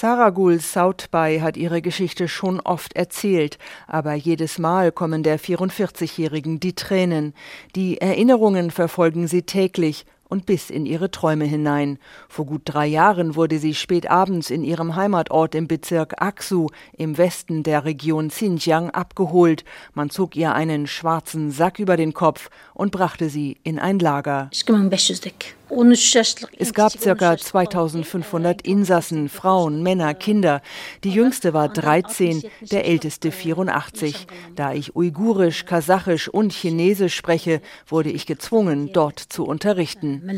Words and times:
Saragul 0.00 0.60
Sautbay 0.60 1.40
hat 1.40 1.58
ihre 1.58 1.82
Geschichte 1.82 2.26
schon 2.26 2.58
oft 2.60 2.96
erzählt, 2.96 3.58
aber 3.86 4.14
jedes 4.14 4.58
Mal 4.58 4.92
kommen 4.92 5.22
der 5.22 5.38
44-Jährigen 5.38 6.58
die 6.58 6.72
Tränen. 6.72 7.34
Die 7.76 8.00
Erinnerungen 8.00 8.70
verfolgen 8.70 9.28
sie 9.28 9.42
täglich 9.42 10.06
und 10.26 10.46
bis 10.46 10.70
in 10.70 10.86
ihre 10.86 11.10
Träume 11.10 11.44
hinein. 11.44 11.98
Vor 12.30 12.46
gut 12.46 12.62
drei 12.64 12.86
Jahren 12.86 13.36
wurde 13.36 13.58
sie 13.58 13.74
spät 13.74 14.10
abends 14.10 14.48
in 14.48 14.64
ihrem 14.64 14.96
Heimatort 14.96 15.54
im 15.54 15.68
Bezirk 15.68 16.22
Aksu 16.22 16.68
im 16.96 17.18
Westen 17.18 17.62
der 17.62 17.84
Region 17.84 18.28
Xinjiang 18.28 18.88
abgeholt. 18.88 19.66
Man 19.92 20.08
zog 20.08 20.34
ihr 20.34 20.54
einen 20.54 20.86
schwarzen 20.86 21.50
Sack 21.50 21.78
über 21.78 21.98
den 21.98 22.14
Kopf 22.14 22.48
und 22.72 22.90
brachte 22.90 23.28
sie 23.28 23.58
in 23.64 23.78
ein 23.78 23.98
Lager. 23.98 24.48
Es 26.58 26.74
gab 26.74 26.92
ca. 27.00 27.36
2500 27.36 28.62
Insassen, 28.62 29.28
Frauen, 29.28 29.84
Männer, 29.84 30.14
Kinder. 30.14 30.62
Die 31.04 31.10
jüngste 31.10 31.54
war 31.54 31.68
13, 31.68 32.42
der 32.72 32.86
älteste 32.86 33.30
84. 33.30 34.26
Da 34.56 34.72
ich 34.72 34.96
Uigurisch, 34.96 35.64
Kasachisch 35.66 36.28
und 36.28 36.52
Chinesisch 36.52 37.14
spreche, 37.14 37.60
wurde 37.86 38.10
ich 38.10 38.26
gezwungen, 38.26 38.90
dort 38.92 39.20
zu 39.20 39.44
unterrichten. 39.44 40.28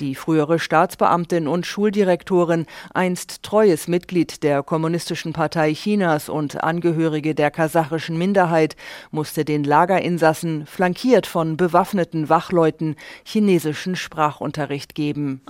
Die 0.00 0.14
frühere 0.14 0.58
Staatsbeamtin 0.58 1.46
und 1.46 1.66
Schuldirektorin, 1.66 2.66
einst 2.94 3.42
treues 3.42 3.88
Mitglied 3.88 4.42
der 4.42 4.62
Kommunistischen 4.62 5.34
Partei 5.34 5.74
Chinas 5.74 6.30
und 6.30 6.62
Angehörige 6.64 7.34
der 7.34 7.50
kasachischen 7.50 8.16
Minderheit, 8.16 8.74
musste 9.10 9.44
den 9.44 9.64
Lagerinsassen, 9.64 10.64
flankiert 10.64 11.26
von 11.26 11.58
bewaffneten 11.58 12.30
Wachleuten, 12.30 12.96
Chinesisch 13.24 13.49
chinesischen 13.50 13.96
Sprachunterricht 13.96 14.94
geben. 14.94 15.40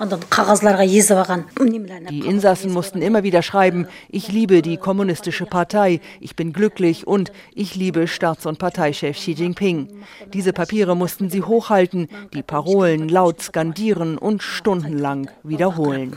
Die 2.10 2.20
Insassen 2.20 2.73
mussten 2.73 3.02
immer 3.02 3.23
wieder 3.23 3.42
schreiben, 3.42 3.86
ich 4.09 4.32
liebe 4.32 4.62
die 4.62 4.78
kommunistische 4.78 5.45
Partei, 5.45 6.00
ich 6.18 6.34
bin 6.34 6.54
glücklich 6.54 7.07
und 7.07 7.30
ich 7.54 7.74
liebe 7.74 8.09
Staats- 8.09 8.46
und 8.46 8.59
Parteichef 8.59 9.16
Xi 9.16 9.32
Jinping. 9.32 9.88
Diese 10.32 10.54
Papiere 10.54 10.96
mussten 10.96 11.29
sie 11.29 11.42
hochhalten, 11.42 12.09
die 12.32 12.42
Parolen 12.42 13.09
laut 13.09 13.42
skandieren 13.42 14.16
und 14.16 14.42
stundenlang 14.42 15.30
wiederholen. 15.42 16.16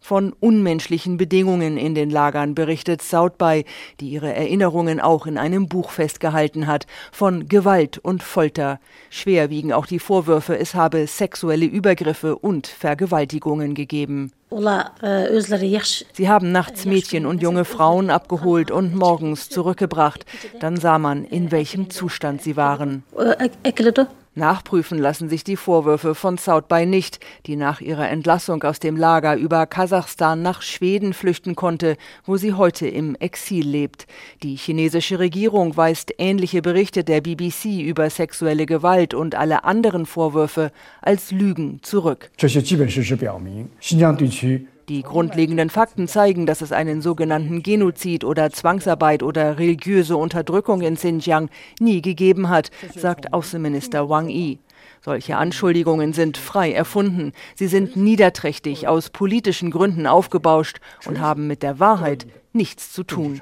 Von 0.00 0.32
unmenschlichen 0.38 1.16
Bedingungen 1.16 1.76
in 1.76 1.96
den 1.96 2.10
Lagern 2.10 2.54
berichtet 2.54 3.02
Sautbay, 3.02 3.64
die 3.98 4.10
ihre 4.10 4.32
Erinnerungen 4.32 5.00
auch 5.00 5.26
in 5.26 5.38
einem 5.38 5.66
Buch 5.66 5.90
festgehalten 5.90 6.68
hat, 6.68 6.86
von 7.10 7.48
Gewalt 7.48 7.98
und 7.98 8.22
Folter. 8.22 8.78
Schwer 9.10 9.50
wiegen 9.50 9.72
auch 9.72 9.86
die 9.86 9.98
Vorwürfe 9.98 10.51
Vorwürfe, 10.52 10.58
es 10.58 10.74
habe 10.74 11.06
sexuelle 11.06 11.66
Übergriffe 11.66 12.36
und 12.36 12.66
Vergewaltigungen 12.66 13.74
gegeben. 13.74 14.32
Sie 16.12 16.28
haben 16.28 16.52
nachts 16.52 16.84
Mädchen 16.84 17.26
und 17.26 17.42
junge 17.42 17.64
Frauen 17.64 18.10
abgeholt 18.10 18.70
und 18.70 18.94
morgens 18.94 19.48
zurückgebracht. 19.48 20.26
Dann 20.60 20.76
sah 20.76 20.98
man, 20.98 21.24
in 21.24 21.50
welchem 21.50 21.90
Zustand 21.90 22.42
sie 22.42 22.56
waren. 22.56 23.02
Nachprüfen 24.34 24.96
lassen 24.96 25.28
sich 25.28 25.44
die 25.44 25.56
Vorwürfe 25.56 26.14
von 26.14 26.38
Southby 26.38 26.86
nicht, 26.86 27.20
die 27.46 27.54
nach 27.54 27.82
ihrer 27.82 28.08
Entlassung 28.08 28.62
aus 28.62 28.78
dem 28.78 28.96
Lager 28.96 29.36
über 29.36 29.66
Kasachstan 29.66 30.40
nach 30.40 30.62
Schweden 30.62 31.12
flüchten 31.12 31.54
konnte, 31.54 31.98
wo 32.24 32.38
sie 32.38 32.54
heute 32.54 32.88
im 32.88 33.14
Exil 33.16 33.68
lebt. 33.68 34.06
Die 34.42 34.56
chinesische 34.56 35.18
Regierung 35.18 35.76
weist 35.76 36.14
ähnliche 36.16 36.62
Berichte 36.62 37.04
der 37.04 37.20
BBC 37.20 37.82
über 37.82 38.08
sexuelle 38.08 38.64
Gewalt 38.64 39.12
und 39.12 39.34
alle 39.34 39.64
anderen 39.64 40.06
Vorwürfe 40.06 40.72
als 41.02 41.30
Lügen 41.30 41.80
zurück. 41.82 42.30
Die 44.88 45.02
grundlegenden 45.02 45.70
Fakten 45.70 46.08
zeigen, 46.08 46.46
dass 46.46 46.60
es 46.60 46.72
einen 46.72 47.02
sogenannten 47.02 47.62
Genozid 47.62 48.24
oder 48.24 48.50
Zwangsarbeit 48.50 49.22
oder 49.22 49.58
religiöse 49.58 50.16
Unterdrückung 50.16 50.80
in 50.82 50.96
Xinjiang 50.96 51.50
nie 51.78 52.02
gegeben 52.02 52.48
hat, 52.48 52.70
sagt 52.96 53.32
Außenminister 53.32 54.08
Wang 54.08 54.28
Yi. 54.28 54.58
Solche 55.00 55.36
Anschuldigungen 55.36 56.12
sind 56.12 56.36
frei 56.36 56.72
erfunden. 56.72 57.32
Sie 57.54 57.66
sind 57.66 57.96
niederträchtig, 57.96 58.88
aus 58.88 59.10
politischen 59.10 59.70
Gründen 59.70 60.06
aufgebauscht 60.06 60.80
und 61.06 61.20
haben 61.20 61.46
mit 61.46 61.62
der 61.62 61.78
Wahrheit 61.80 62.26
nichts 62.52 62.92
zu 62.92 63.02
tun. 63.02 63.40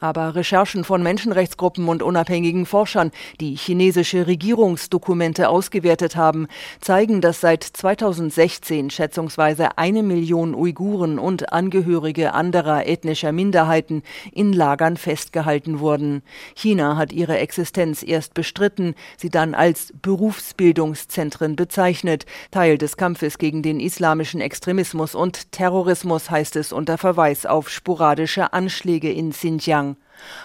Aber 0.00 0.34
Recherchen 0.34 0.84
von 0.84 1.02
Menschenrechtsgruppen 1.02 1.88
und 1.88 2.02
unabhängigen 2.02 2.66
Forschern, 2.66 3.10
die 3.40 3.54
chinesische 3.54 4.26
Regierungsdokumente 4.26 5.48
ausgewertet 5.48 6.16
haben, 6.16 6.48
zeigen, 6.80 7.20
dass 7.20 7.40
seit 7.40 7.62
2016 7.64 8.90
schätzungsweise 8.90 9.78
eine 9.78 10.02
Million 10.02 10.54
Uiguren 10.54 11.18
und 11.18 11.52
Angehörige 11.52 12.34
anderer 12.34 12.86
ethnischer 12.86 13.32
Minderheiten 13.32 14.02
in 14.32 14.52
Lagern 14.52 14.96
festgehalten 14.96 15.80
wurden. 15.80 16.22
China 16.54 16.96
hat 16.96 17.12
ihre 17.12 17.38
Existenz 17.38 18.02
erst 18.02 18.34
bestritten, 18.34 18.94
sie 19.16 19.30
dann 19.30 19.54
als 19.54 19.92
Berufsbildungszentren 20.02 21.56
bezeichnet. 21.56 22.26
Teil 22.50 22.78
des 22.78 22.96
Kampfes 22.96 23.38
gegen 23.38 23.62
den 23.62 23.80
islamischen 23.80 24.40
Extremismus 24.40 25.14
und 25.14 25.52
Terrorismus 25.52 26.30
heißt 26.30 26.56
es 26.56 26.72
unter 26.72 26.98
Verweis 26.98 27.46
auf 27.46 27.70
sporadische 27.70 28.52
Anschläge 28.52 29.10
in 29.12 29.30
Xinjiang. 29.30 29.85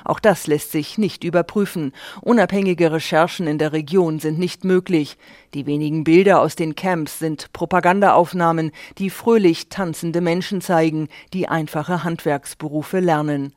Auch 0.03 0.19
das 0.19 0.47
lässt 0.47 0.71
sich 0.71 0.97
nicht 0.97 1.23
überprüfen. 1.23 1.93
Unabhängige 2.21 2.91
Recherchen 2.91 3.47
in 3.47 3.57
der 3.57 3.73
Region 3.73 4.19
sind 4.19 4.37
nicht 4.37 4.63
möglich. 4.63 5.17
Die 5.53 5.65
wenigen 5.65 6.03
Bilder 6.03 6.41
aus 6.41 6.55
den 6.55 6.75
Camps 6.75 7.19
sind 7.19 7.51
Propagandaaufnahmen, 7.53 8.71
die 8.97 9.09
fröhlich 9.09 9.69
tanzende 9.69 10.21
Menschen 10.21 10.61
zeigen, 10.61 11.07
die 11.33 11.47
einfache 11.47 12.03
Handwerksberufe 12.03 12.99
lernen. 12.99 13.53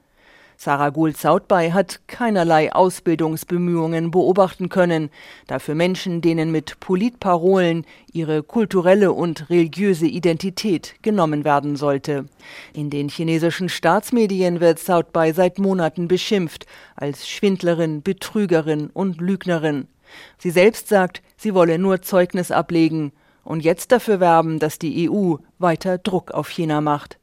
Sarah 0.64 0.88
Gould-Sautbay 0.88 1.72
hat 1.72 2.00
keinerlei 2.06 2.72
Ausbildungsbemühungen 2.72 4.10
beobachten 4.10 4.70
können, 4.70 5.10
dafür 5.46 5.74
Menschen, 5.74 6.22
denen 6.22 6.50
mit 6.52 6.80
Politparolen 6.80 7.84
ihre 8.14 8.42
kulturelle 8.42 9.12
und 9.12 9.50
religiöse 9.50 10.06
Identität 10.06 10.94
genommen 11.02 11.44
werden 11.44 11.76
sollte. 11.76 12.24
In 12.72 12.88
den 12.88 13.10
chinesischen 13.10 13.68
Staatsmedien 13.68 14.60
wird 14.60 14.78
Sautbay 14.78 15.34
seit 15.34 15.58
Monaten 15.58 16.08
beschimpft 16.08 16.64
als 16.96 17.28
Schwindlerin, 17.28 18.02
Betrügerin 18.02 18.88
und 18.88 19.20
Lügnerin. 19.20 19.86
Sie 20.38 20.50
selbst 20.50 20.88
sagt, 20.88 21.20
sie 21.36 21.52
wolle 21.52 21.78
nur 21.78 22.00
Zeugnis 22.00 22.50
ablegen 22.50 23.12
und 23.42 23.62
jetzt 23.62 23.92
dafür 23.92 24.18
werben, 24.18 24.60
dass 24.60 24.78
die 24.78 25.10
EU 25.10 25.34
weiter 25.58 25.98
Druck 25.98 26.30
auf 26.30 26.48
China 26.48 26.80
macht. 26.80 27.18